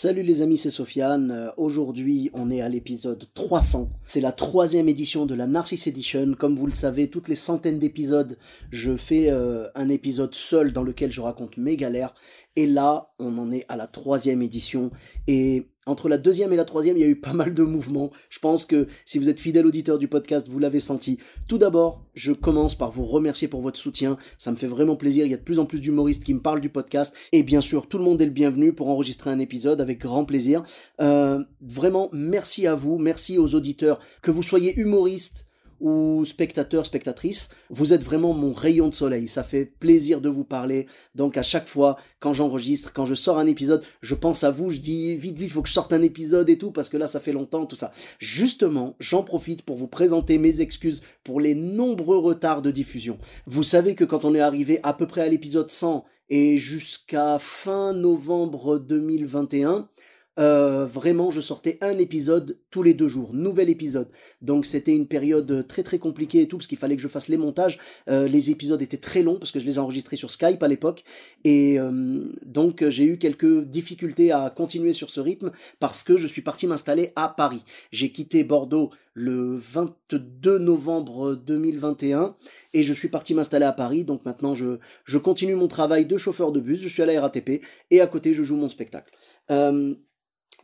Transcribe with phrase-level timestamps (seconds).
[0.00, 1.32] Salut les amis, c'est Sofiane.
[1.32, 3.90] Euh, Aujourd'hui, on est à l'épisode 300.
[4.06, 6.36] C'est la troisième édition de la Narcisse Edition.
[6.38, 8.38] Comme vous le savez, toutes les centaines d'épisodes,
[8.70, 12.14] je fais euh, un épisode seul dans lequel je raconte mes galères.
[12.58, 14.90] Et là, on en est à la troisième édition.
[15.28, 18.10] Et entre la deuxième et la troisième, il y a eu pas mal de mouvements.
[18.30, 21.20] Je pense que si vous êtes fidèle auditeur du podcast, vous l'avez senti.
[21.46, 24.16] Tout d'abord, je commence par vous remercier pour votre soutien.
[24.38, 25.24] Ça me fait vraiment plaisir.
[25.24, 27.14] Il y a de plus en plus d'humoristes qui me parlent du podcast.
[27.30, 30.24] Et bien sûr, tout le monde est le bienvenu pour enregistrer un épisode avec grand
[30.24, 30.64] plaisir.
[31.00, 32.98] Euh, vraiment, merci à vous.
[32.98, 34.00] Merci aux auditeurs.
[34.20, 35.47] Que vous soyez humoriste
[35.80, 39.28] ou spectateurs, spectatrices, vous êtes vraiment mon rayon de soleil.
[39.28, 40.86] Ça fait plaisir de vous parler.
[41.14, 44.70] Donc à chaque fois, quand j'enregistre, quand je sors un épisode, je pense à vous,
[44.70, 47.06] je dis vite, vite, faut que je sorte un épisode et tout, parce que là,
[47.06, 47.92] ça fait longtemps, tout ça.
[48.18, 53.18] Justement, j'en profite pour vous présenter mes excuses pour les nombreux retards de diffusion.
[53.46, 57.38] Vous savez que quand on est arrivé à peu près à l'épisode 100 et jusqu'à
[57.38, 59.88] fin novembre 2021,
[60.38, 64.08] euh, vraiment, je sortais un épisode tous les deux jours, nouvel épisode.
[64.40, 67.28] Donc c'était une période très très compliquée et tout, parce qu'il fallait que je fasse
[67.28, 67.78] les montages.
[68.08, 70.68] Euh, les épisodes étaient très longs, parce que je les ai enregistrés sur Skype à
[70.68, 71.04] l'époque.
[71.44, 75.50] Et euh, donc j'ai eu quelques difficultés à continuer sur ce rythme,
[75.80, 77.64] parce que je suis parti m'installer à Paris.
[77.90, 82.36] J'ai quitté Bordeaux le 22 novembre 2021
[82.72, 84.04] et je suis parti m'installer à Paris.
[84.04, 87.20] Donc maintenant je, je continue mon travail de chauffeur de bus, je suis à la
[87.20, 89.12] RATP et à côté je joue mon spectacle.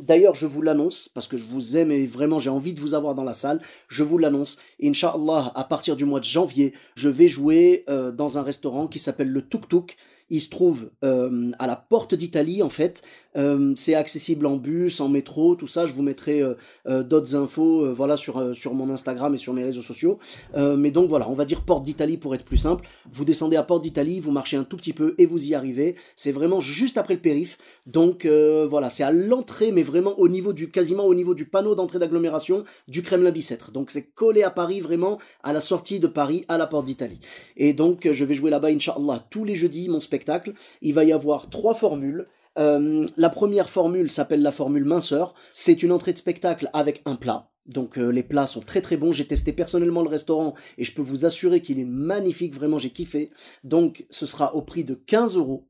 [0.00, 2.94] D'ailleurs, je vous l'annonce, parce que je vous aime et vraiment j'ai envie de vous
[2.94, 7.08] avoir dans la salle, je vous l'annonce, Inch'Allah, à partir du mois de janvier, je
[7.08, 9.96] vais jouer euh, dans un restaurant qui s'appelle le Tuk Tuk.
[10.30, 13.02] Il se trouve euh, à la porte d'Italie en fait.
[13.36, 15.86] Euh, c'est accessible en bus, en métro, tout ça.
[15.86, 16.54] Je vous mettrai euh,
[16.86, 20.18] euh, d'autres infos, voilà, sur sur mon Instagram et sur mes réseaux sociaux.
[20.56, 22.86] Mais donc voilà, on va dire porte d'Italie pour être plus simple.
[23.10, 25.96] Vous descendez à porte d'Italie, vous marchez un tout petit peu et vous y arrivez.
[26.16, 27.58] C'est vraiment juste après le périph.
[27.86, 31.74] Donc voilà, c'est à l'entrée, mais vraiment au niveau du quasiment au niveau du panneau
[31.74, 33.72] d'entrée d'agglomération du Kremlin Bicêtre.
[33.72, 37.20] Donc c'est collé à Paris, vraiment à la sortie de Paris, à la porte d'Italie.
[37.56, 40.52] Et donc je vais jouer là-bas, Inch'Allah, tous les jeudis, mon spectacle.
[40.82, 42.26] Il va y avoir trois formules.
[42.58, 45.34] Euh, la première formule s'appelle la formule minceur.
[45.50, 47.50] C'est une entrée de spectacle avec un plat.
[47.66, 49.12] Donc euh, les plats sont très très bons.
[49.12, 52.54] J'ai testé personnellement le restaurant et je peux vous assurer qu'il est magnifique.
[52.54, 53.30] Vraiment, j'ai kiffé.
[53.62, 55.68] Donc ce sera au prix de 15 euros.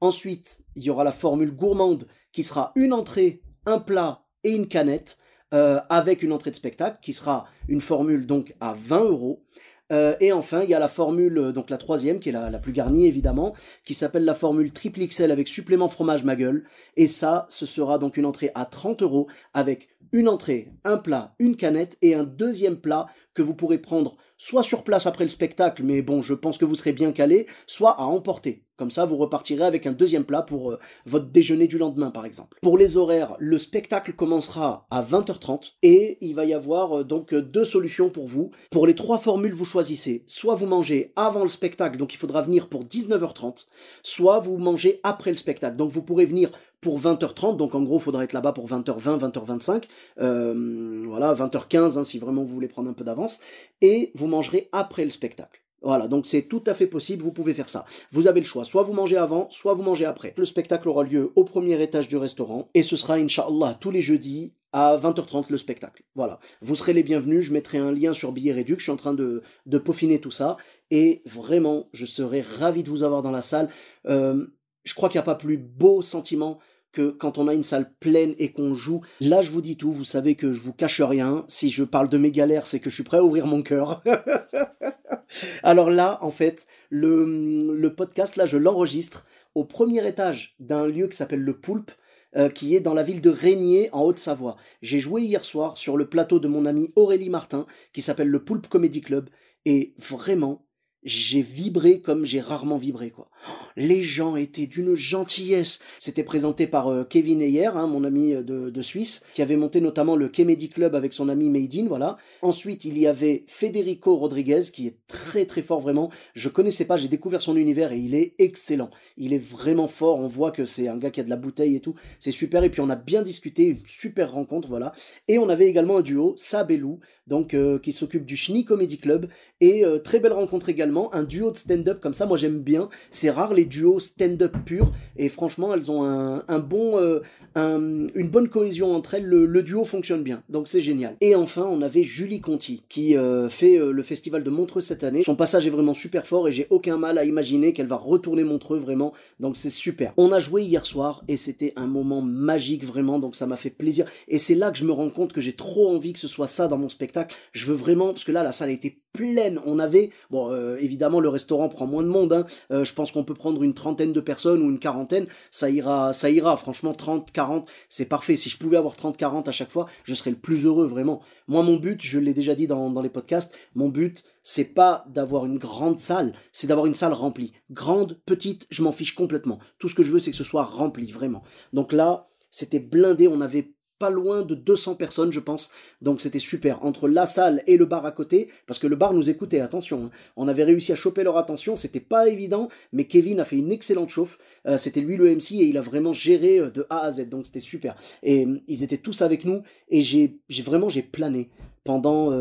[0.00, 4.68] Ensuite, il y aura la formule gourmande qui sera une entrée, un plat et une
[4.68, 5.18] canette
[5.52, 9.44] euh, avec une entrée de spectacle qui sera une formule donc à 20 euros.
[9.92, 12.50] Euh, et enfin, il y a la formule, euh, donc la troisième, qui est la,
[12.50, 16.64] la plus garnie évidemment, qui s'appelle la formule triple XL avec supplément fromage ma gueule.
[16.96, 21.34] Et ça, ce sera donc une entrée à 30 euros avec une entrée, un plat,
[21.38, 25.30] une canette et un deuxième plat que vous pourrez prendre soit sur place après le
[25.30, 28.64] spectacle, mais bon, je pense que vous serez bien calé, soit à emporter.
[28.76, 32.26] Comme ça, vous repartirez avec un deuxième plat pour euh, votre déjeuner du lendemain, par
[32.26, 32.58] exemple.
[32.60, 37.32] Pour les horaires, le spectacle commencera à 20h30 et il va y avoir euh, donc
[37.32, 38.50] euh, deux solutions pour vous.
[38.72, 42.42] Pour les trois formules, vous choisissez soit vous mangez avant le spectacle, donc il faudra
[42.42, 43.66] venir pour 19h30,
[44.02, 45.76] soit vous mangez après le spectacle.
[45.76, 46.50] Donc vous pourrez venir
[46.84, 49.84] pour 20h30, donc en gros, il faudra être là-bas pour 20h20, 20h25,
[50.20, 53.40] euh, voilà, 20h15 hein, si vraiment vous voulez prendre un peu d'avance,
[53.80, 55.62] et vous mangerez après le spectacle.
[55.80, 57.86] Voilà, donc c'est tout à fait possible, vous pouvez faire ça.
[58.10, 60.34] Vous avez le choix, soit vous mangez avant, soit vous mangez après.
[60.36, 64.02] Le spectacle aura lieu au premier étage du restaurant, et ce sera, Inch'Allah, tous les
[64.02, 66.02] jeudis à 20h30 le spectacle.
[66.14, 68.96] Voilà, vous serez les bienvenus, je mettrai un lien sur Billet Réduc, je suis en
[68.96, 69.42] train de,
[69.78, 70.58] peaufiner tout ça,
[70.90, 73.70] et vraiment, je serai ravi de vous avoir dans la salle.
[74.06, 74.46] Euh,
[74.84, 76.58] je crois qu'il n'y a pas plus beau sentiment
[76.94, 79.02] que quand on a une salle pleine et qu'on joue.
[79.20, 81.44] Là, je vous dis tout, vous savez que je vous cache rien.
[81.48, 84.02] Si je parle de mes galères, c'est que je suis prêt à ouvrir mon cœur.
[85.62, 91.16] Alors là, en fait, le, podcast, là, je l'enregistre au premier étage d'un lieu qui
[91.16, 91.90] s'appelle le Poulpe,
[92.36, 94.56] euh, qui est dans la ville de Régnier, en Haute-Savoie.
[94.80, 98.44] J'ai joué hier soir sur le plateau de mon ami Aurélie Martin, qui s'appelle le
[98.44, 99.28] Poulpe Comedy Club,
[99.64, 100.66] et vraiment,
[101.04, 103.28] j'ai vibré comme j'ai rarement vibré quoi.
[103.76, 105.80] Les gens étaient d'une gentillesse.
[105.98, 109.80] C'était présenté par euh, Kevin Ayer, hein, mon ami euh, de, Suisse, qui avait monté
[109.80, 112.16] notamment le Kemedi Club avec son ami Maidin, voilà.
[112.42, 116.10] Ensuite, il y avait Federico Rodriguez, qui est très très fort vraiment.
[116.34, 118.90] Je connaissais pas, j'ai découvert son univers et il est excellent.
[119.16, 120.20] Il est vraiment fort.
[120.20, 121.94] On voit que c'est un gars qui a de la bouteille et tout.
[122.20, 122.62] C'est super.
[122.62, 124.92] Et puis on a bien discuté, une super rencontre, voilà.
[125.26, 129.28] Et on avait également un duo, Sabelou, donc euh, qui s'occupe du Schnie Comedy Club.
[129.60, 132.26] Et très belle rencontre également, un duo de stand-up comme ça.
[132.26, 132.88] Moi j'aime bien.
[133.10, 137.20] C'est rare les duos stand-up purs et franchement elles ont un, bon, euh,
[137.56, 139.24] une bonne cohésion entre elles.
[139.24, 141.16] Le, duo fonctionne bien, donc c'est génial.
[141.20, 145.04] Et enfin on avait Julie Conti qui euh, fait euh, le festival de Montreux cette
[145.04, 145.22] année.
[145.22, 148.44] Son passage est vraiment super fort et j'ai aucun mal à imaginer qu'elle va retourner
[148.44, 150.12] Montreux vraiment, donc c'est super.
[150.16, 153.70] On a joué hier soir et c'était un moment magique vraiment, donc ça m'a fait
[153.70, 154.06] plaisir.
[154.28, 156.46] Et c'est là que je me rends compte que j'ai trop envie que ce soit
[156.46, 157.34] ça dans mon spectacle.
[157.52, 159.60] Je veux vraiment, parce que là la salle été pleine.
[159.64, 160.50] On avait, bon,
[160.84, 162.32] évidemment, le restaurant prend moins de monde.
[162.32, 162.46] Hein.
[162.70, 166.30] je pense qu'on peut prendre une trentaine de personnes ou une quarantaine, ça ira, ça
[166.30, 166.56] ira.
[166.56, 168.36] Franchement, 30, 40, c'est parfait.
[168.36, 171.20] Si je pouvais avoir 30, 40 à chaque fois, je serais le plus heureux, vraiment.
[171.48, 175.04] Moi, mon but, je l'ai déjà dit dans, dans les podcasts, mon but, c'est pas
[175.08, 177.52] d'avoir une grande salle, c'est d'avoir une salle remplie.
[177.70, 179.58] Grande, petite, je m'en fiche complètement.
[179.78, 181.42] Tout ce que je veux, c'est que ce soit rempli, vraiment.
[181.72, 183.73] Donc là, c'était blindé, on avait
[184.10, 185.70] loin de 200 personnes, je pense.
[186.02, 186.84] Donc c'était super.
[186.84, 190.06] Entre la salle et le bar à côté, parce que le bar nous écoutait, attention.
[190.06, 190.10] Hein.
[190.36, 193.72] On avait réussi à choper leur attention, c'était pas évident, mais Kevin a fait une
[193.72, 194.38] excellente chauffe.
[194.66, 197.28] Euh, c'était lui le MC et il a vraiment géré euh, de A à Z,
[197.28, 197.96] donc c'était super.
[198.22, 201.50] Et euh, ils étaient tous avec nous et j'ai vraiment j'ai plané
[201.84, 202.32] pendant.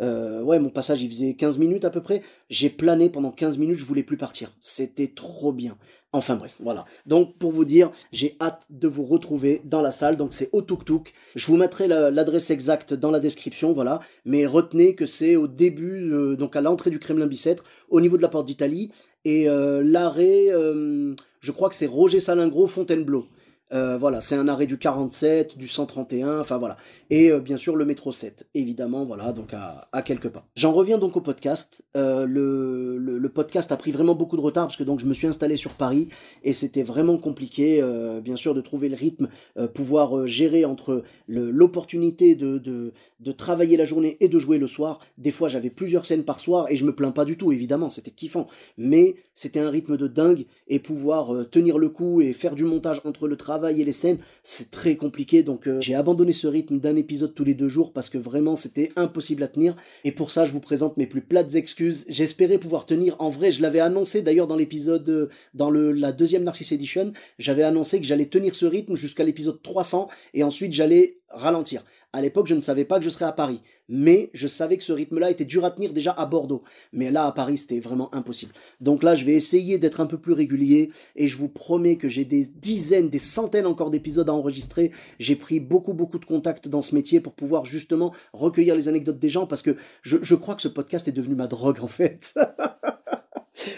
[0.00, 2.22] Ouais, mon passage il faisait 15 minutes à peu près.
[2.50, 4.52] J'ai plané pendant 15 minutes, je voulais plus partir.
[4.60, 5.76] C'était trop bien.
[6.12, 6.86] Enfin bref, voilà.
[7.04, 10.16] Donc pour vous dire, j'ai hâte de vous retrouver dans la salle.
[10.16, 11.12] Donc c'est au Tuk Tuk.
[11.34, 14.00] Je vous mettrai l'adresse exacte dans la description, voilà.
[14.24, 18.16] Mais retenez que c'est au début, euh, donc à l'entrée du Kremlin Bicêtre, au niveau
[18.16, 18.90] de la porte d'Italie.
[19.26, 23.26] Et euh, l'arrêt, euh, je crois que c'est Roger Salingro Fontainebleau.
[23.72, 26.78] Euh, voilà, c'est un arrêt du 47, du 131, enfin voilà.
[27.10, 30.46] Et euh, bien sûr le métro 7, évidemment, voilà, donc à, quelques pas.
[30.56, 31.82] J'en reviens donc au podcast.
[31.96, 35.12] Euh, le, le, podcast a pris vraiment beaucoup de retard parce que donc je me
[35.12, 36.08] suis installé sur Paris
[36.42, 37.84] et c'était vraiment compliqué,
[38.22, 39.28] bien sûr, de trouver le rythme,
[39.74, 44.98] pouvoir gérer entre l'opportunité de, de, de, travailler la journée et de jouer le soir.
[45.18, 47.90] Des fois j'avais plusieurs scènes par soir et je me plains pas du tout, évidemment,
[47.90, 48.46] c'était kiffant.
[48.78, 53.02] Mais c'était un rythme de dingue et pouvoir tenir le coup et faire du montage
[53.04, 55.42] entre le travail et les scènes, c'est très compliqué.
[55.42, 58.56] Donc euh, j'ai abandonné ce rythme d'un épisode tous les deux jours parce que vraiment
[58.56, 59.76] c'était impossible à tenir.
[60.04, 62.04] Et pour ça, je vous présente mes plus plates excuses.
[62.08, 63.16] J'espérais pouvoir tenir.
[63.18, 67.62] En vrai, je l'avais annoncé d'ailleurs dans l'épisode, euh, dans la deuxième Narcisse Edition, j'avais
[67.62, 71.84] annoncé que j'allais tenir ce rythme jusqu'à l'épisode 300 et ensuite j'allais ralentir.
[72.12, 74.84] À l'époque, je ne savais pas que je serais à Paris, mais je savais que
[74.84, 76.62] ce rythme-là était dur à tenir déjà à Bordeaux.
[76.92, 78.52] Mais là, à Paris, c'était vraiment impossible.
[78.80, 82.08] Donc là, je vais essayer d'être un peu plus régulier et je vous promets que
[82.08, 84.90] j'ai des dizaines, des centaines encore d'épisodes à enregistrer.
[85.18, 89.18] J'ai pris beaucoup, beaucoup de contacts dans ce métier pour pouvoir justement recueillir les anecdotes
[89.18, 91.88] des gens parce que je, je crois que ce podcast est devenu ma drogue en
[91.88, 92.34] fait.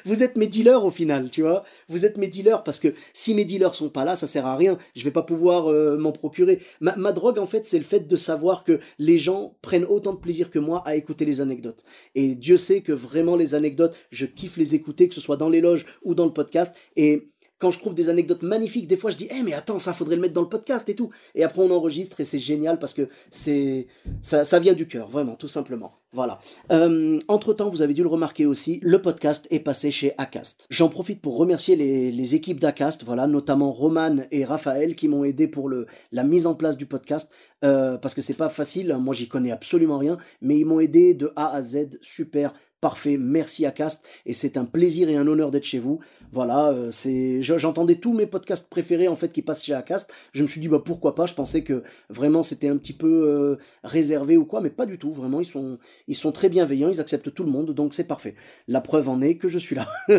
[0.04, 1.64] vous êtes mes dealers au final, tu vois.
[1.88, 4.56] Vous êtes mes dealers parce que si mes dealers sont pas là, ça sert à
[4.56, 4.78] rien.
[4.94, 6.60] Je vais pas pouvoir euh, m'en procurer.
[6.80, 10.12] Ma, ma, drogue, en fait, c'est le fait de savoir que les gens prennent autant
[10.12, 11.84] de plaisir que moi à écouter les anecdotes.
[12.14, 15.48] Et Dieu sait que vraiment les anecdotes, je kiffe les écouter, que ce soit dans
[15.48, 16.74] les loges ou dans le podcast.
[16.96, 17.30] Et
[17.60, 20.16] quand je trouve des anecdotes magnifiques, des fois je dis, eh mais attends, ça faudrait
[20.16, 21.10] le mettre dans le podcast et tout.
[21.34, 23.86] Et après on enregistre et c'est génial parce que c'est
[24.22, 25.92] ça, vient du cœur, vraiment, tout simplement.
[26.12, 26.40] Voilà.
[26.72, 30.66] Euh, entre temps, vous avez dû le remarquer aussi, le podcast est passé chez Acast.
[30.70, 35.48] J'en profite pour remercier les, équipes d'Acast, voilà, notamment Roman et Raphaël qui m'ont aidé
[35.48, 37.30] pour la mise en place du podcast.
[37.62, 41.12] Euh, parce que c'est pas facile, moi j'y connais absolument rien, mais ils m'ont aidé
[41.12, 45.26] de A à Z, super, Parfait, merci à Cast et c'est un plaisir et un
[45.26, 46.00] honneur d'être chez vous.
[46.32, 50.10] Voilà, euh, c'est j'entendais tous mes podcasts préférés en fait qui passent chez Acast.
[50.32, 53.28] Je me suis dit bah pourquoi pas, je pensais que vraiment c'était un petit peu
[53.28, 56.88] euh, réservé ou quoi, mais pas du tout, vraiment ils sont ils sont très bienveillants,
[56.88, 58.34] ils acceptent tout le monde donc c'est parfait.
[58.66, 59.86] La preuve en est que je suis là.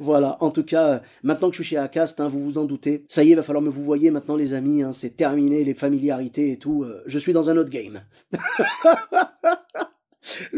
[0.00, 3.04] voilà, en tout cas, maintenant que je suis chez Acast, hein, vous vous en doutez,
[3.06, 5.74] ça y est, va falloir me vous voyez maintenant les amis, hein, c'est terminé les
[5.74, 8.00] familiarités et tout, euh, je suis dans un autre game.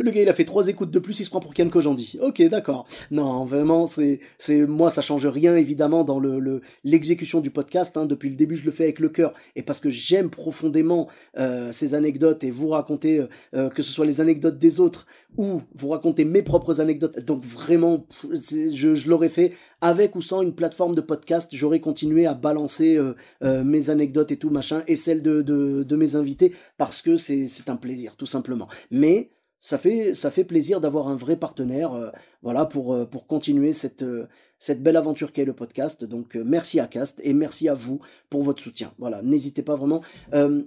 [0.02, 2.18] Le gars, il a fait trois écoutes de plus, il se prend pour Ken Kojandi.
[2.20, 2.86] Ok, d'accord.
[3.12, 7.96] Non, vraiment, c'est, c'est, moi, ça change rien, évidemment, dans le, l'exécution du podcast.
[7.96, 8.06] Hein.
[8.06, 9.32] Depuis le début, je le fais avec le cœur.
[9.54, 13.92] Et parce que j'aime profondément euh, ces anecdotes et vous raconter, euh, euh, que ce
[13.92, 15.06] soit les anecdotes des autres
[15.36, 17.24] ou vous raconter mes propres anecdotes.
[17.24, 21.48] Donc vraiment, je, l'aurais fait avec ou sans une plateforme de podcast.
[21.52, 22.98] J'aurais continué à balancer
[23.40, 27.48] mes anecdotes et tout, machin, et celles de, de, de mes invités, parce que c'est,
[27.48, 28.68] c'est un plaisir, tout simplement.
[28.90, 29.30] Mais
[29.62, 32.12] ça fait, ça fait plaisir d'avoir un vrai partenaire.
[32.42, 34.26] Voilà, pour, euh, pour continuer cette, euh,
[34.58, 36.04] cette belle aventure qu'est le podcast.
[36.04, 38.92] Donc euh, merci à Cast et merci à vous pour votre soutien.
[38.98, 40.02] Voilà, n'hésitez pas vraiment.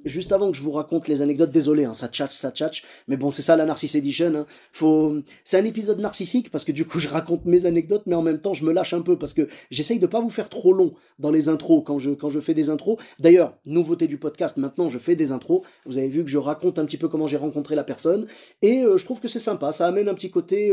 [0.05, 3.17] Juste avant que je vous raconte les anecdotes, désolé, hein, ça tchatche, ça tchatche, mais
[3.17, 4.33] bon, c'est ça la Narcisse Edition.
[4.35, 4.45] Hein.
[4.71, 5.17] Faut...
[5.43, 8.39] C'est un épisode narcissique parce que du coup, je raconte mes anecdotes, mais en même
[8.39, 10.93] temps, je me lâche un peu parce que j'essaye de pas vous faire trop long
[11.19, 12.97] dans les intros quand je, quand je fais des intros.
[13.19, 15.61] D'ailleurs, nouveauté du podcast, maintenant, je fais des intros.
[15.85, 18.27] Vous avez vu que je raconte un petit peu comment j'ai rencontré la personne
[18.61, 19.71] et je trouve que c'est sympa.
[19.71, 20.71] Ça amène un petit côté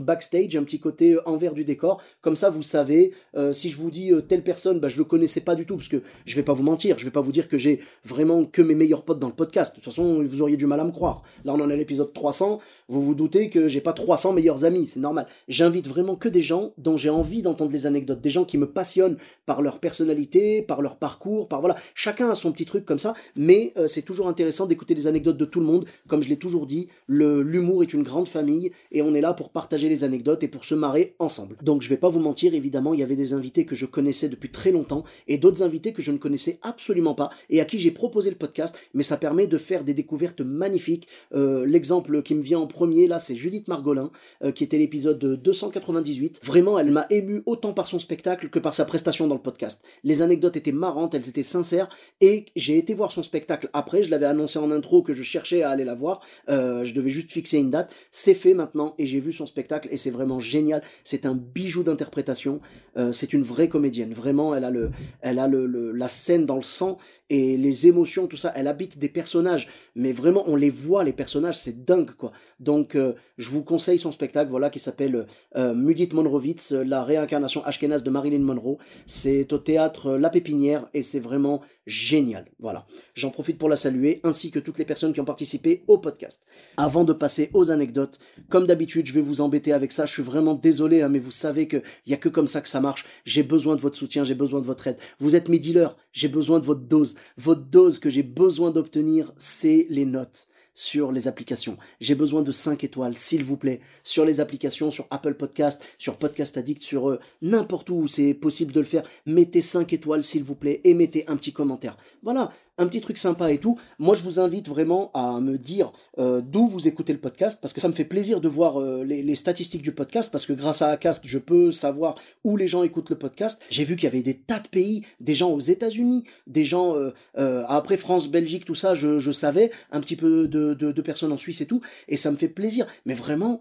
[0.00, 2.02] backstage, un petit côté envers du décor.
[2.20, 5.04] Comme ça, vous savez, euh, si je vous dis euh, telle personne, bah, je le
[5.04, 7.32] connaissais pas du tout, parce que je vais pas vous mentir, je vais pas vous
[7.32, 9.72] dire que j'ai vraiment que mes meilleurs potes dans le podcast.
[9.72, 11.22] De toute façon, vous auriez du mal à me croire.
[11.44, 14.86] Là, on en est l'épisode 300, vous vous doutez que j'ai pas 300 meilleurs amis,
[14.86, 15.26] c'est normal.
[15.48, 18.66] J'invite vraiment que des gens dont j'ai envie d'entendre les anecdotes, des gens qui me
[18.66, 21.76] passionnent par leur personnalité, par leur parcours, par voilà.
[21.94, 25.38] Chacun a son petit truc comme ça, mais euh, c'est toujours intéressant d'écouter les anecdotes
[25.38, 25.86] de tout le monde.
[26.08, 29.50] Comme je l'ai toujours dit, l'humour est une grande famille et on est là pour
[29.50, 31.56] partager les anecdotes et pour se marrer ensemble.
[31.62, 34.28] Donc je vais pas vous mentir, évidemment, il y avait des invités que je connaissais
[34.28, 37.78] depuis très longtemps et d'autres invités que je ne connaissais absolument pas et à qui
[37.78, 41.08] j'ai proposé le podcast, mais ça permet de faire des découvertes magnifiques.
[41.34, 44.10] Euh, l'exemple qui me vient en premier là, c'est Judith Margolin,
[44.42, 46.40] euh, qui était l'épisode 298.
[46.42, 49.82] Vraiment, elle m'a ému autant par son spectacle que par sa prestation dans le podcast.
[50.02, 51.88] Les anecdotes étaient marrantes, elles étaient sincères
[52.20, 54.02] et j'ai été voir son spectacle après.
[54.02, 56.20] Je l'avais annoncé en intro que je cherchais à aller la voir.
[56.48, 57.94] Euh, je devais juste fixer une date.
[58.10, 60.82] C'est fait maintenant et j'ai vu son spectacle et c'est vraiment génial.
[61.04, 62.60] C'est un bijou d'interprétation.
[62.96, 64.12] Euh, c'est une vraie comédienne.
[64.12, 64.90] Vraiment, elle a le,
[65.20, 66.98] elle a le, la scène dans le sang
[67.30, 68.52] et les émotions, tout ça.
[68.54, 72.32] Elle habite des personnages, mais vraiment, on les voit, les personnages, c'est dingue, quoi.
[72.60, 75.26] Donc, euh, je vous conseille son spectacle, voilà, qui s'appelle
[75.56, 78.78] euh, Mudit Monrovitz, la réincarnation ashkénaze de Marilyn Monroe.
[79.06, 82.46] C'est au théâtre La Pépinière et c'est vraiment génial.
[82.58, 82.86] Voilà.
[83.14, 86.42] J'en profite pour la saluer, ainsi que toutes les personnes qui ont participé au podcast.
[86.76, 90.06] Avant de passer aux anecdotes, comme d'habitude, je vais vous embêter avec ça.
[90.06, 92.68] Je suis vraiment désolé, hein, mais vous savez qu'il n'y a que comme ça que
[92.68, 93.06] ça marche.
[93.24, 94.98] J'ai besoin de votre soutien, j'ai besoin de votre aide.
[95.18, 97.16] Vous êtes mes dealers, j'ai besoin de votre dose.
[97.36, 101.76] Votre dose que j'ai besoin d'obtenir, c'est les notes sur les applications.
[102.00, 106.18] J'ai besoin de 5 étoiles, s'il vous plaît, sur les applications, sur Apple Podcast, sur
[106.18, 109.04] Podcast Addict, sur euh, n'importe où où c'est possible de le faire.
[109.24, 111.96] Mettez 5 étoiles, s'il vous plaît, et mettez un petit commentaire.
[112.22, 113.78] Voilà, un petit truc sympa et tout.
[113.98, 117.72] Moi, je vous invite vraiment à me dire euh, d'où vous écoutez le podcast, parce
[117.72, 120.82] que ça me fait plaisir de voir euh, les, statistiques du podcast, parce que grâce
[120.82, 123.60] à Acast, je peux savoir où les gens écoutent le podcast.
[123.70, 126.94] J'ai vu qu'il y avait des tas de pays, des gens aux États-Unis, des gens
[126.94, 131.36] euh, après France, Belgique, tout ça, je, savais un petit peu de, de personnes en
[131.36, 132.86] Suisse et tout, et ça me fait plaisir.
[133.04, 133.60] Mais vraiment,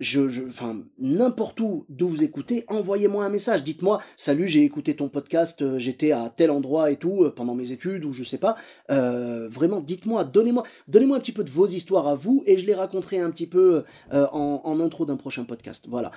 [0.00, 3.62] je, enfin, n'importe où d'où vous écoutez, envoyez-moi un message.
[3.62, 7.54] Dites-moi, salut, j'ai écouté ton podcast, euh, j'étais à tel endroit et tout euh, pendant
[7.54, 8.56] mes études ou je sais pas.
[8.90, 12.66] Euh, vraiment, dites-moi, donnez-moi, donnez-moi un petit peu de vos histoires à vous et je
[12.66, 15.84] les raconterai un petit peu en, en, intro d'un prochain podcast.
[15.88, 16.12] Voilà.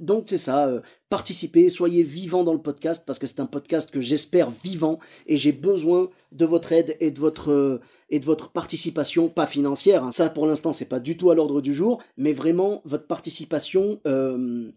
[0.00, 0.80] Donc c'est ça, euh,
[1.10, 5.36] participez, soyez vivants dans le podcast parce que c'est un podcast que j'espère vivant et
[5.36, 10.02] j'ai besoin de votre aide et de votre euh, et de votre participation, pas financière.
[10.02, 10.10] Hein.
[10.10, 14.00] Ça pour l'instant c'est pas du tout à l'ordre du jour, mais vraiment votre participation
[14.06, 14.70] euh,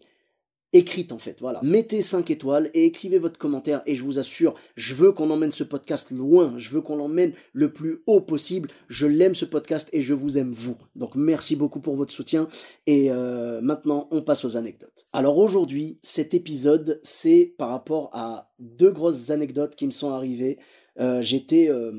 [0.74, 1.38] écrite en fait.
[1.39, 1.60] Voilà.
[1.63, 5.51] Mettez 5 étoiles et écrivez votre commentaire et je vous assure, je veux qu'on emmène
[5.51, 8.70] ce podcast loin, je veux qu'on l'emmène le plus haut possible.
[8.89, 10.77] Je l'aime ce podcast et je vous aime vous.
[10.96, 12.48] Donc merci beaucoup pour votre soutien
[12.88, 15.08] et euh, maintenant on passe aux anecdotes.
[15.13, 20.58] Alors aujourd'hui, cet épisode, c'est par rapport à deux grosses anecdotes qui me sont arrivées.
[21.00, 21.92] Euh, j'étais, euh,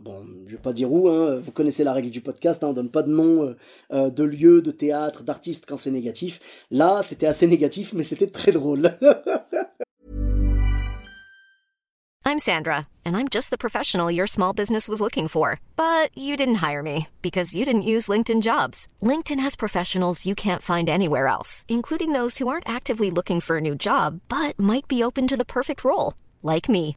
[0.00, 2.72] bon, je vais pas dire où, hein, vous connaissez la règle du podcast, hein, on
[2.72, 3.54] donne pas de nom
[3.92, 6.40] euh, de lieu, de théâtre, d'artiste quand c'est négatif.
[6.70, 8.92] Là, c'était assez négatif, mais c'était très drôle.
[12.28, 15.60] I'm Sandra, and I'm just the professional your small business was looking for.
[15.76, 18.88] But you didn't hire me because you didn't use LinkedIn jobs.
[19.00, 23.58] LinkedIn has professionals you can't find anywhere else, including those who aren't actively looking for
[23.58, 26.96] a new job, but might be open to the perfect role, like me.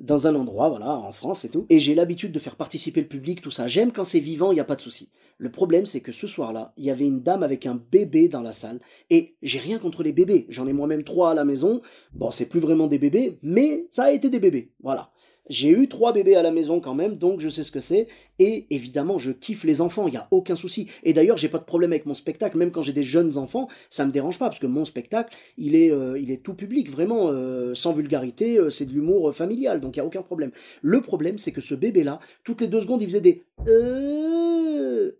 [0.00, 3.08] dans un endroit, voilà, en France et tout, et j'ai l'habitude de faire participer le
[3.08, 3.68] public, tout ça.
[3.68, 5.08] J'aime quand c'est vivant, il n'y a pas de souci.
[5.38, 8.42] Le problème, c'est que ce soir-là, il y avait une dame avec un bébé dans
[8.42, 10.46] la salle, et j'ai rien contre les bébés.
[10.48, 11.80] J'en ai moi-même trois à la maison.
[12.12, 14.72] Bon, c'est plus vraiment des bébés, mais ça a été des bébés.
[14.82, 15.10] Voilà.
[15.50, 18.08] J'ai eu trois bébés à la maison quand même, donc je sais ce que c'est.
[18.38, 20.88] Et évidemment, je kiffe les enfants, il n'y a aucun souci.
[21.02, 23.68] Et d'ailleurs, j'ai pas de problème avec mon spectacle, même quand j'ai des jeunes enfants,
[23.90, 26.90] ça me dérange pas, parce que mon spectacle, il est, euh, il est tout public,
[26.90, 30.50] vraiment, euh, sans vulgarité, euh, c'est de l'humour familial, donc il n'y a aucun problème.
[30.80, 33.42] Le problème, c'est que ce bébé-là, toutes les deux secondes, il faisait des...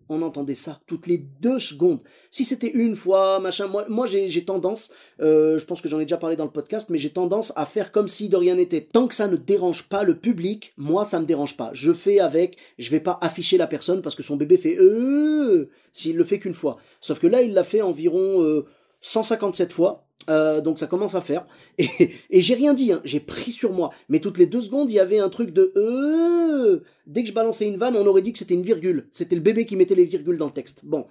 [0.08, 2.00] on entendait ça, toutes les deux secondes.
[2.30, 6.16] Si c'était une fois, machin, moi, moi j'ai tendance, je pense que j'en ai déjà
[6.16, 8.80] parlé dans le podcast, mais j'ai tendance à faire comme si de rien n'était.
[8.80, 11.70] Tant que ça ne dérange pas le public, moi, ça me dérange pas.
[11.72, 15.68] Je fais avec, je vais pas afficher la personne parce que son bébé fait euh
[15.92, 16.78] s'il le fait qu'une fois.
[17.00, 18.64] Sauf que là, il l'a fait environ
[19.00, 20.03] 157 euh, fois.
[20.30, 21.46] Euh, donc ça commence à faire.
[21.78, 23.00] Et, j'ai rien dit, hein.
[23.04, 23.90] j'ai pris sur moi.
[24.08, 26.80] Mais toutes les deux secondes, il y avait un truc de euh.
[27.06, 29.08] Dès que je balançais une vanne, on aurait dit que c'était une virgule.
[29.10, 30.80] C'était le bébé qui mettait les virgules dans le texte.
[30.84, 31.06] Bon.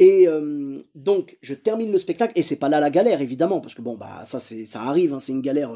[0.00, 3.74] Et euh, donc, je termine le spectacle, et c'est pas là la galère, évidemment, parce
[3.74, 5.70] que bon, bah, ça, c'est, ça arrive, hein, c'est une galère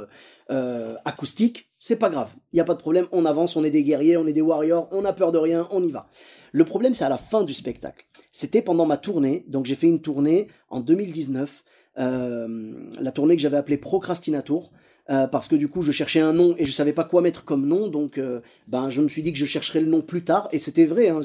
[0.50, 3.70] euh, acoustique, c'est pas grave, il n'y a pas de problème, on avance, on est
[3.70, 6.08] des guerriers, on est des warriors, on a peur de rien, on y va.
[6.52, 8.06] Le problème, c'est à la fin du spectacle.
[8.32, 11.62] C'était pendant ma tournée, donc j'ai fait une tournée en 2019,
[11.96, 14.70] la tournée que j'avais appelée Procrastinator,
[15.10, 17.44] euh, parce que du coup je cherchais un nom et je savais pas quoi mettre
[17.44, 20.24] comme nom, donc euh, ben je me suis dit que je chercherais le nom plus
[20.24, 21.10] tard et c'était vrai.
[21.10, 21.20] Hein,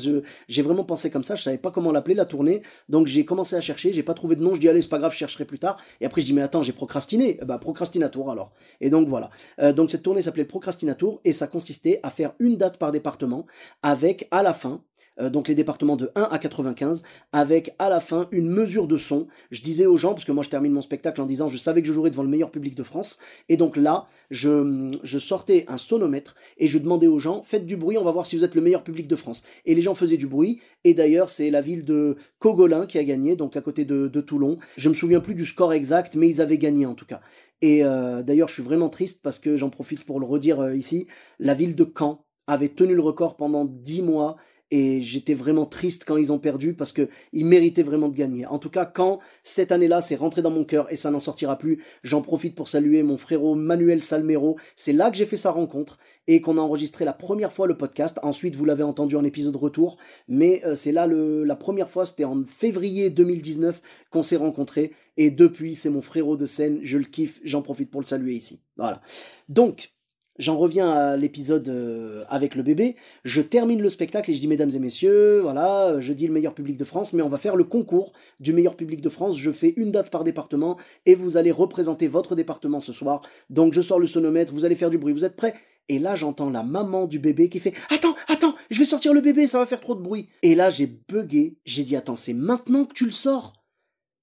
[0.49, 3.55] j'ai vraiment pensé comme ça, je savais pas comment l'appeler la tournée, donc j'ai commencé
[3.55, 5.45] à chercher, j'ai pas trouvé de nom, je dis allez c'est pas grave, je chercherai
[5.45, 5.77] plus tard.
[6.01, 8.51] Et après je dis mais attends j'ai procrastiné, bah procrastinator alors.
[8.81, 9.29] Et donc voilà.
[9.61, 13.45] Euh, donc cette tournée s'appelait Procrastinator et ça consistait à faire une date par département
[13.81, 14.81] avec à la fin
[15.19, 18.97] euh, donc les départements de 1 à 95, avec à la fin une mesure de
[18.97, 19.27] son.
[19.51, 21.81] Je disais aux gens, parce que moi je termine mon spectacle en disant je savais
[21.81, 25.65] que je jouerais devant le meilleur public de France, et donc là, je, je sortais
[25.67, 28.43] un sonomètre et je demandais aux gens faites du bruit, on va voir si vous
[28.43, 29.43] êtes le meilleur public de France.
[29.65, 33.03] Et les gens faisaient du bruit, et d'ailleurs c'est la ville de Cogolin qui a
[33.03, 34.57] gagné, donc à côté de, Toulon.
[34.75, 37.21] Je me souviens plus du score exact, mais ils avaient gagné en tout cas.
[37.61, 40.75] Et euh, d'ailleurs, je suis vraiment triste parce que j'en profite pour le redire euh,
[40.75, 41.07] ici.
[41.39, 44.37] La ville de Caen avait tenu le record pendant 10 mois
[44.71, 48.45] et j'étais vraiment triste quand ils ont perdu parce que ils méritaient vraiment de gagner.
[48.45, 51.57] En tout cas, quand cette année-là, c'est rentré dans mon cœur et ça n'en sortira
[51.57, 54.57] plus, j'en profite pour saluer mon frérot Manuel Salmero.
[54.75, 55.97] C'est là que j'ai fait sa rencontre
[56.27, 58.19] et qu'on a enregistré la première fois le podcast.
[58.21, 59.97] Ensuite, vous l'avez entendu en épisode retour,
[60.27, 64.93] mais euh, c'est là le, la première fois, c'était en février 2019 qu'on s'est rencontrés
[65.17, 68.35] et depuis, c'est mon frérot de scène, je le kiffe, j'en profite pour le saluer
[68.35, 68.61] ici.
[68.77, 69.01] Voilà.
[69.49, 69.91] Donc,
[70.39, 72.95] J'en reviens à l'épisode euh, avec le bébé.
[73.25, 76.53] Je termine le spectacle et je dis mesdames et messieurs, voilà, je dis le meilleur
[76.53, 79.37] public de France, mais on va faire le concours du meilleur public de France.
[79.37, 83.19] Je fais une date par département et vous allez représenter votre département ce soir.
[83.49, 85.11] Donc je sors le sonomètre, vous allez faire du bruit.
[85.11, 85.55] Vous êtes prêts?
[85.89, 89.19] Et là j'entends la maman du bébé qui fait Attends, attends, je vais sortir le
[89.19, 90.29] bébé, ça va faire trop de bruit.
[90.41, 91.57] Et là j'ai bugué.
[91.65, 93.58] J'ai dit Attends, c'est maintenant que tu le sors?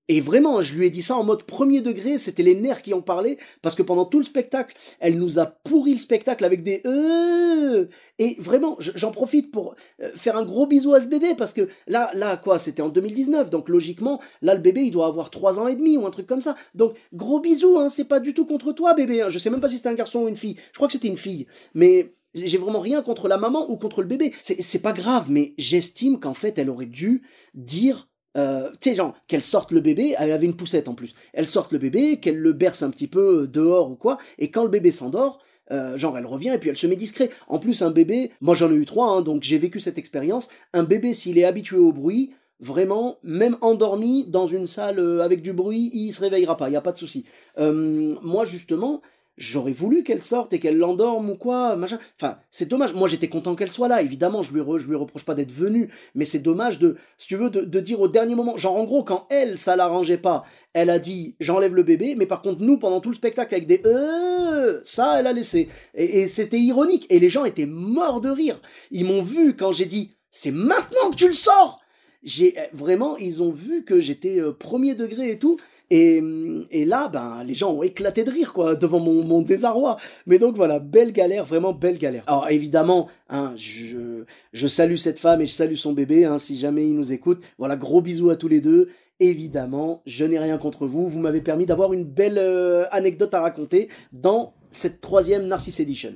[0.08, 2.94] Et vraiment, je lui ai dit ça en mode premier degré, c'était les nerfs qui
[2.94, 6.62] ont parlé, parce que pendant tout le spectacle, elle nous a pourri le spectacle avec
[6.62, 7.86] des euh
[8.18, 11.68] Et vraiment, j'en profite pour euh, faire un gros bisou à ce bébé, parce que
[11.88, 15.58] là, là, quoi, c'était en 2019, donc logiquement, là, le bébé, il doit avoir 3
[15.58, 16.54] ans et demi ou un truc comme ça.
[16.74, 19.22] Donc, gros bisou, hein, c'est pas du tout contre toi, bébé.
[19.22, 19.28] Hein.
[19.28, 20.56] Je sais même pas si c'était un garçon ou une fille.
[20.70, 21.48] Je crois que c'était une fille.
[21.74, 24.32] Mais j'ai vraiment rien contre la maman ou contre le bébé.
[24.40, 27.22] C'est pas grave, mais j'estime qu'en fait, elle aurait dû
[27.54, 31.14] dire euh, tu sais, genre, qu'elle sorte le bébé, elle avait une poussette en plus,
[31.32, 34.62] elle sorte le bébé, qu'elle le berce un petit peu dehors ou quoi, et quand
[34.62, 35.40] le bébé s'endort,
[35.72, 37.30] euh, genre elle revient et puis elle se met discret.
[37.48, 40.48] En plus, un bébé, moi j'en ai eu trois, hein, donc j'ai vécu cette expérience,
[40.72, 45.42] un bébé s'il est habitué au bruit, vraiment, même endormi dans une salle euh, avec
[45.42, 47.24] du bruit, il se réveillera pas, il n'y a pas de souci.
[47.56, 49.02] moi justement,
[49.36, 51.98] J'aurais voulu qu'elle sorte et qu'elle l'endorme ou quoi, machin.
[52.18, 52.94] Enfin, c'est dommage.
[52.94, 54.00] Moi, j'étais content qu'elle soit là.
[54.00, 57.36] Évidemment, je lui, je lui reproche pas d'être venue, mais c'est dommage de, si tu
[57.36, 58.56] veux, de, dire au dernier moment.
[58.56, 62.24] Genre, en gros, quand elle, ça l'arrangeait pas, elle a dit j'enlève le bébé, mais
[62.24, 65.68] par contre, nous, pendant tout le spectacle, avec des euh, ça, elle a laissé.
[65.94, 67.06] Et, c'était ironique.
[67.10, 68.60] Et les gens étaient morts de rire.
[68.90, 71.80] Ils m'ont vu quand j'ai dit c'est maintenant que tu le sors.
[72.22, 75.56] J'ai vraiment, ils ont vu que j'étais euh, premier degré et tout.
[75.90, 79.96] Et, là, ben, les gens ont éclaté de rire, quoi, devant mon, désarroi.
[80.26, 82.24] Mais donc voilà, belle galère, vraiment belle galère.
[82.26, 86.88] Alors évidemment, hein, je, salue cette femme et je salue son bébé, hein, si jamais
[86.88, 87.42] il nous écoute.
[87.58, 88.88] Voilà, gros bisous à tous les deux.
[89.20, 91.08] Évidemment, je n'ai rien contre vous.
[91.08, 96.14] Vous m'avez permis d'avoir une belle euh, anecdote à raconter dans cette troisième Narcisse Edition.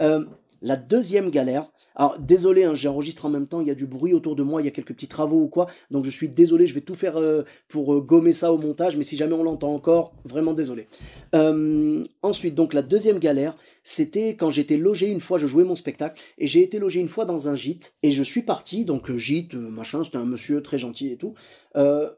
[0.00, 0.24] Euh,
[0.60, 4.14] la deuxième galère, alors désolé, hein, j'enregistre en même temps, il y a du bruit
[4.14, 6.66] autour de moi, il y a quelques petits travaux ou quoi, donc je suis désolé,
[6.66, 9.42] je vais tout faire euh, pour euh, gommer ça au montage, mais si jamais on
[9.42, 10.86] l'entend encore, vraiment désolé.
[11.34, 15.74] Euh, ensuite, donc la deuxième galère, c'était quand j'étais logé une fois, je jouais mon
[15.74, 19.14] spectacle, et j'ai été logé une fois dans un gîte, et je suis parti, donc
[19.16, 21.34] gîte, machin, c'était un monsieur très gentil et tout.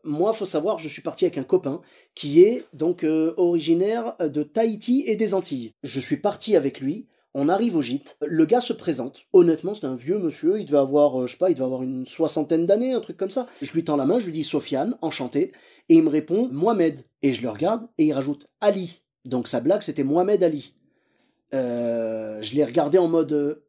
[0.05, 1.81] moi, faut savoir, je suis parti avec un copain
[2.15, 3.05] qui est donc
[3.37, 5.73] originaire de Tahiti et des Antilles.
[5.83, 9.27] Je suis parti avec lui, On arrive au gîte, le gars se présente.
[9.33, 11.83] Honnêtement, c'est un vieux monsieur, il devait avoir, euh, je sais pas, il devait avoir
[11.83, 13.49] une soixantaine d'années, un truc comme ça.
[13.61, 15.53] Je lui tends la main, je lui dis Sofiane, enchanté,
[15.89, 17.05] et il me répond Mohamed.
[17.23, 19.03] Et je le regarde et il rajoute Ali.
[19.25, 20.75] Donc sa blague, c'était Mohamed Ali.
[21.55, 23.65] Euh, je l'ai regardé en mode euh,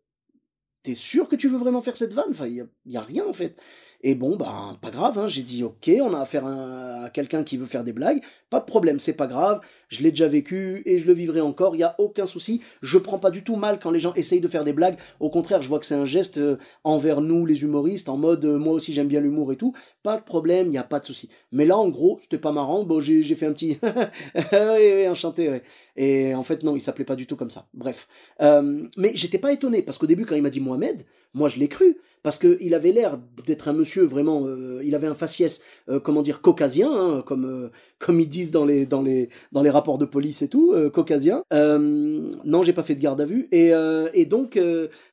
[0.86, 2.30] T'es sûr que tu veux vraiment faire cette vanne?
[2.30, 3.58] Enfin, il n'y a, rien en fait.
[4.02, 5.26] Et bon, bah, pas grave, hein.
[5.26, 8.66] j'ai dit ok, on a affaire à, quelqu'un qui veut faire des blagues, pas de
[8.66, 11.84] problème, c'est pas grave, je l'ai déjà vécu et je le vivrai encore, il n'y
[11.84, 12.62] a aucun souci.
[12.82, 15.30] Je prends pas du tout mal quand les gens essayent de faire des blagues, au
[15.30, 18.58] contraire, je vois que c'est un geste euh, envers nous, les humoristes, en mode euh,
[18.58, 21.06] moi aussi j'aime bien l'humour et tout, pas de problème, il n'y a pas de
[21.06, 21.30] souci.
[21.52, 23.78] Mais là, en gros, c'était pas marrant, bon, j'ai fait un petit
[24.36, 25.62] oui, oui, enchanté.
[25.96, 27.68] Et en fait, non, il s'appelait pas du tout comme ça.
[27.74, 28.08] Bref.
[28.42, 31.60] Euh, mais j'étais pas étonné, parce qu'au début, quand il m'a dit Mohamed, moi je
[31.60, 35.62] l'ai cru parce qu'il avait l'air d'être un monsieur vraiment, euh, il avait un faciès,
[36.02, 37.70] comment dire, caucasien, hein, comme,
[38.00, 41.44] comme ils disent dans les, dans, les, dans les rapports de police et tout, caucasien.
[41.52, 43.48] non, j'ai pas fait de garde à vue.
[43.52, 43.72] Et,
[44.14, 44.60] et donc,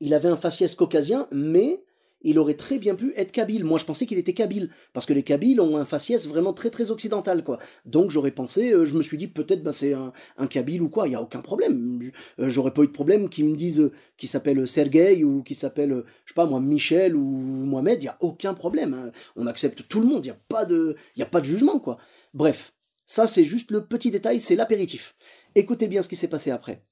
[0.00, 1.82] il avait un faciès caucasien, mais
[2.24, 3.64] il aurait très bien pu être kabyle.
[3.64, 6.70] Moi, je pensais qu'il était kabyle, parce que les kabyles ont un faciès vraiment très
[6.70, 7.58] très occidental, quoi.
[7.84, 10.12] Donc, j'aurais pensé, euh, je me suis dit peut-être bah, c'est un,
[10.46, 12.00] kabyle ou quoi, il n'y a aucun problème.
[12.38, 15.56] Euh, j'aurais pas eu de problème qu'ils me disent euh, qu'il s'appelle Sergei ou qu'il
[15.56, 18.94] s'appelle, je sais pas moi, Michel ou Mohamed, il n'y a aucun problème.
[18.94, 19.10] Hein.
[19.36, 21.78] On accepte tout le monde, il n'y a, pas de, y a pas de jugement,
[21.78, 21.98] quoi.
[22.34, 22.72] Bref,
[23.06, 25.14] ça c'est juste le petit détail, c'est l'apéritif.
[25.54, 26.82] Écoutez bien ce qui s'est passé après.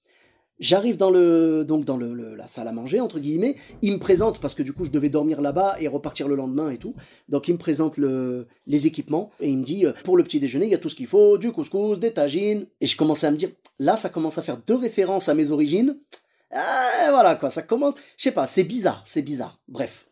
[0.60, 3.56] J'arrive dans le donc dans le, la salle à manger entre guillemets.
[3.80, 6.70] Il me présente parce que du coup je devais dormir là-bas et repartir le lendemain
[6.70, 6.94] et tout.
[7.30, 10.38] Donc il me présente le, les équipements et il me dit euh, pour le petit
[10.38, 12.66] déjeuner il y a tout ce qu'il faut, du couscous, des tagines.
[12.82, 15.50] Et je commençais à me dire là ça commence à faire deux références à mes
[15.50, 15.98] origines.
[16.50, 17.94] Ah, voilà quoi, ça commence.
[18.18, 19.62] Je sais pas, c'est bizarre, c'est bizarre.
[19.66, 20.10] Bref.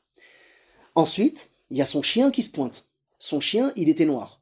[0.94, 2.88] Ensuite il y a son chien qui se pointe.
[3.18, 4.40] Son chien il était noir.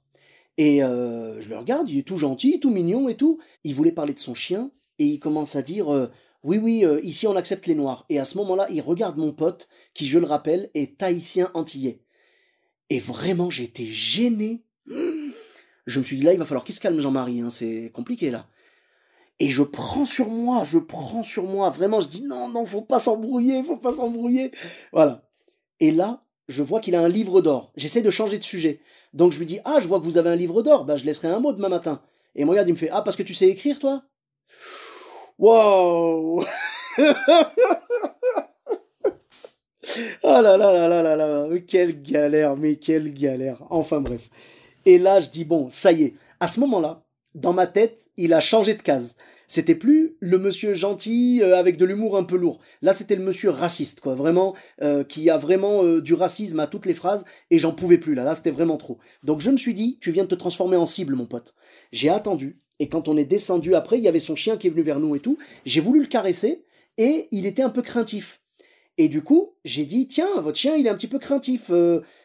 [0.58, 3.38] Et euh, je le regarde, il est tout gentil, tout mignon et tout.
[3.64, 6.10] Il voulait parler de son chien et il commence à dire euh,
[6.42, 8.06] oui oui euh, ici on accepte les noirs.
[8.08, 12.00] Et à ce moment-là il regarde mon pote qui je le rappelle est tahitien antillais.
[12.88, 14.62] Et vraiment j'étais gêné.
[14.86, 18.30] Je me suis dit là il va falloir qu'il se calme Jean-Marie hein, c'est compliqué
[18.30, 18.46] là.
[19.38, 21.68] Et je prends sur moi je prends sur moi.
[21.68, 24.52] Vraiment je dis non non faut pas s'embrouiller faut pas s'embrouiller.
[24.90, 25.28] Voilà.
[25.80, 28.80] Et là je vois qu'il a un livre d'or j'essaie de changer de sujet
[29.12, 31.04] donc je lui dis ah je vois que vous avez un livre d'or bah je
[31.04, 32.00] laisserai un mot demain matin
[32.34, 34.02] et me regarde il me fait ah parce que tu sais écrire toi?
[35.38, 36.44] Wow
[40.22, 43.62] Oh là là là là là là, quelle galère, mais quelle galère.
[43.70, 44.30] Enfin bref.
[44.84, 46.14] Et là, je dis bon, ça y est.
[46.40, 47.02] À ce moment-là,
[47.34, 49.16] dans ma tête, il a changé de case.
[49.46, 52.58] C'était plus le monsieur gentil euh, avec de l'humour un peu lourd.
[52.82, 54.14] Là, c'était le monsieur raciste, quoi.
[54.14, 57.24] Vraiment, euh, qui a vraiment euh, du racisme à toutes les phrases.
[57.50, 58.14] Et j'en pouvais plus.
[58.14, 58.98] Là, là, c'était vraiment trop.
[59.22, 61.54] Donc je me suis dit, tu viens de te transformer en cible, mon pote.
[61.92, 62.60] J'ai attendu.
[62.78, 65.00] Et quand on est descendu après, il y avait son chien qui est venu vers
[65.00, 65.38] nous et tout.
[65.64, 66.64] J'ai voulu le caresser
[66.98, 68.42] et il était un peu craintif.
[68.98, 71.70] Et du coup, j'ai dit tiens, votre chien, il est un petit peu craintif.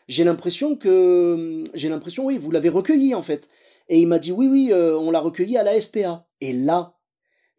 [0.08, 3.48] J'ai l'impression que j'ai l'impression oui, vous l'avez recueilli en fait.
[3.88, 6.28] Et il m'a dit oui oui, on l'a recueilli à la SPA.
[6.42, 6.98] Et là,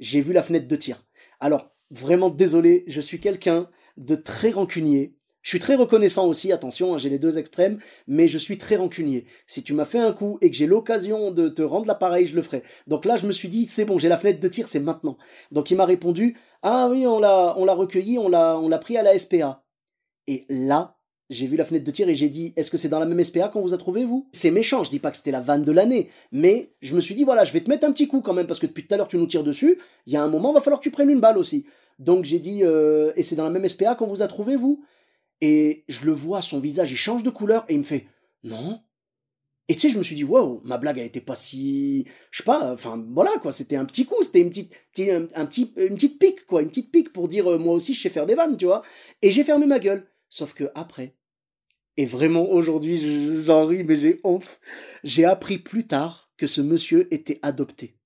[0.03, 1.05] j'ai vu la fenêtre de tir.
[1.41, 5.17] Alors vraiment désolé, je suis quelqu'un de très rancunier.
[5.43, 8.77] Je suis très reconnaissant aussi, attention, hein, j'ai les deux extrêmes, mais je suis très
[8.77, 9.27] rancunier.
[9.47, 12.37] Si tu m'as fait un coup et que j'ai l'occasion de te rendre l'appareil, je
[12.37, 12.62] le ferai.
[12.87, 15.19] Donc là, je me suis dit, c'est bon, j'ai la fenêtre de tir, c'est maintenant.
[15.51, 18.79] Donc il m'a répondu, ah oui, on l'a, on l'a recueilli, on l'a, on l'a
[18.79, 19.65] pris à la SPA.
[20.29, 20.97] Et là,
[21.30, 23.22] j'ai vu la fenêtre de tir et j'ai dit, est-ce que c'est dans la même
[23.22, 24.28] SPA qu'on vous a trouvé, vous?
[24.32, 27.14] C'est méchant, je dis pas que c'était la vanne de l'année, mais je me suis
[27.14, 28.94] dit, voilà, je vais te mettre un petit coup quand même, parce que depuis tout
[28.94, 30.85] à l'heure, tu nous tires dessus, il y a un moment, il va falloir que
[30.85, 31.64] tu prennes une balle aussi.
[31.98, 34.85] Donc j'ai dit, euh, et c'est dans la même SPA qu'on vous a trouvé, vous?
[35.40, 38.06] Et je le vois, son visage, il change de couleur et il me fait
[38.44, 38.80] non?
[39.68, 42.04] Et tu sais, je me suis dit, wow, ma blague a été pas si.
[42.30, 45.72] Je sais pas, enfin voilà quoi, c'était un petit coup, c'était une petite, un, petit,
[45.76, 48.26] une petite pique quoi, une petite pique pour dire euh, moi aussi je sais faire
[48.26, 48.82] des vannes, tu vois?
[49.22, 50.06] Et j'ai fermé ma gueule.
[50.33, 51.14] Sauf que après,
[51.99, 54.61] et vraiment aujourd'hui j'en ris mais j'ai honte,
[55.05, 57.99] j'ai appris plus tard que ce monsieur était adopté.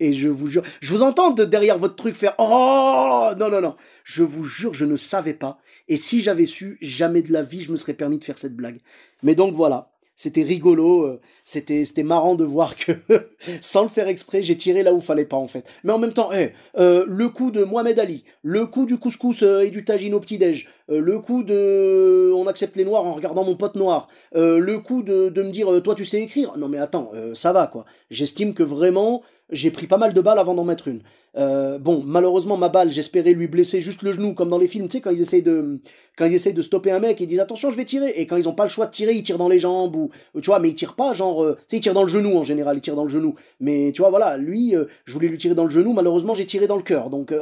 [0.00, 3.60] Et je vous jure, je vous entends de derrière votre truc faire Oh Non, non,
[3.60, 3.76] non.
[4.02, 5.60] Je vous jure, je ne savais pas.
[5.86, 8.56] Et si j'avais su, jamais de la vie, je me serais permis de faire cette
[8.56, 8.80] blague.
[9.22, 12.92] Mais donc voilà, c'était rigolo, euh, c'était marrant de voir que
[13.60, 15.68] sans le faire exprès, j'ai tiré là où fallait pas en fait.
[15.84, 19.42] Mais en même temps, hey, euh, le coup de Mohamed Ali, le coup du couscous
[19.42, 20.38] euh, et du tagine au petit
[20.88, 25.02] déj, le coup de on accepte les noirs en regardant mon pote noir, le coup
[25.02, 26.56] de, de me dire toi tu sais écrire.
[26.58, 27.84] Non mais attends, ça va quoi.
[28.10, 31.02] J'estime que vraiment j'ai pris pas mal de balles avant d'en mettre une.
[31.36, 34.88] Euh, bon, malheureusement, ma balle, j'espérais lui blesser juste le genou, comme dans les films,
[34.88, 35.80] tu sais, quand ils essayent de,
[36.18, 38.36] quand ils essayent de stopper un mec, ils disent attention, je vais tirer, et quand
[38.36, 40.58] ils ont pas le choix de tirer, ils tirent dans les jambes, ou, tu vois,
[40.58, 42.76] mais ils tirent pas, genre, euh, tu sais, ils tirent dans le genou en général,
[42.76, 43.34] ils tirent dans le genou.
[43.60, 46.46] Mais tu vois, voilà, lui, euh, je voulais lui tirer dans le genou, malheureusement, j'ai
[46.46, 47.34] tiré dans le cœur, donc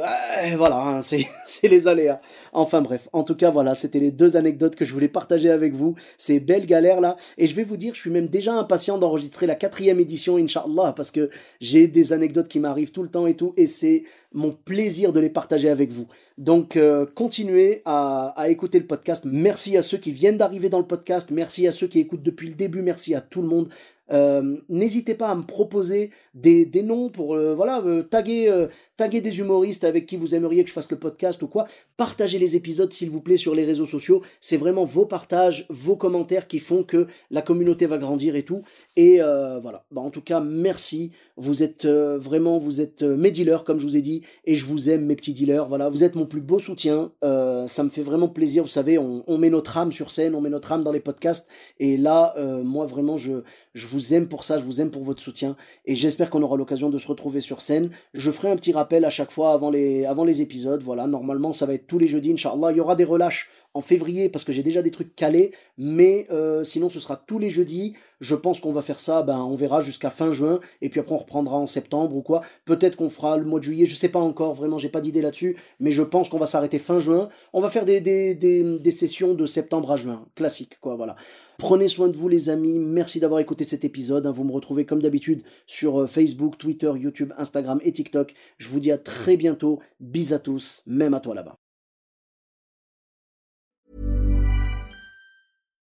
[0.57, 2.21] voilà, hein, c'est, c'est les aléas.
[2.53, 5.73] Enfin bref, en tout cas, voilà, c'était les deux anecdotes que je voulais partager avec
[5.73, 8.97] vous, ces belles galères là, et je vais vous dire, je suis même déjà impatient
[8.97, 13.27] d'enregistrer la quatrième édition, Inch'Allah, parce que j'ai des anecdotes qui m'arrivent tout le temps
[13.27, 16.07] et tout, et c'est mon plaisir de les partager avec vous.
[16.37, 19.25] Donc euh, continuez à, écouter le podcast.
[19.25, 21.31] Merci à ceux qui viennent d'arriver dans le podcast.
[21.31, 22.81] Merci à ceux qui écoutent depuis le début.
[22.81, 23.69] Merci à tout le monde.
[24.11, 28.67] Euh, n'hésitez pas à me proposer des, noms pour euh, voilà taguer
[29.01, 31.65] taguer des humoristes avec qui vous aimeriez que je fasse le podcast ou quoi.
[31.97, 34.21] Partagez les épisodes s'il vous plaît sur les réseaux sociaux.
[34.41, 38.61] C'est vraiment vos partages, vos commentaires qui font que la communauté va grandir et tout.
[38.95, 39.85] Et voilà.
[39.89, 41.11] Bah, en tout cas, merci.
[41.35, 44.91] Vous êtes vraiment vous êtes mes dealers comme je vous ai dit et je vous
[44.91, 45.67] aime mes petits dealers.
[45.67, 47.11] Voilà, vous êtes mon plus beau soutien.
[47.23, 48.63] Euh, ça me fait vraiment plaisir.
[48.63, 51.47] Vous savez, on, met notre âme sur scène, on met notre âme dans les podcasts.
[51.79, 53.41] Et là, euh, moi, vraiment, je,
[53.73, 55.55] je vous aime pour ça, je vous aime pour votre soutien.
[55.85, 57.89] Et j'espère qu'on aura l'occasion de se retrouver sur scène.
[58.13, 60.81] Je ferai un petit rappel à chaque fois avant les, avant les épisodes.
[60.81, 62.71] Voilà, normalement, ça va être tous les jeudis, Inch'Allah.
[62.71, 65.51] Il y aura des relâches en février parce que j'ai déjà des trucs calés.
[65.77, 67.95] Mais euh, sinon, ce sera tous les jeudis.
[68.21, 71.15] Je pense qu'on va faire ça, ben, on verra jusqu'à fin juin, et puis après
[71.15, 72.41] on reprendra en septembre ou quoi.
[72.65, 75.23] Peut-être qu'on fera le mois de juillet, je sais pas encore, vraiment, j'ai pas d'idée
[75.23, 77.29] là-dessus, mais je pense qu'on va s'arrêter fin juin.
[77.51, 81.15] On va faire des, des, des, sessions de septembre à juin, classique, quoi, voilà.
[81.57, 84.25] Prenez soin de vous les amis, merci d'avoir écouté cet épisode.
[84.27, 84.31] Hein.
[84.31, 88.33] Vous me retrouvez comme d'habitude sur euh, Facebook, Twitter, YouTube, Instagram et TikTok.
[88.57, 89.79] Je vous dis à très bientôt.
[89.99, 91.60] Bis à tous, même à toi là-bas.